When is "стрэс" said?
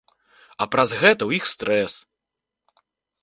1.53-1.93